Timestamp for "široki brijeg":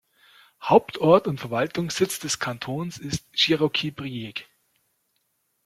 3.37-4.49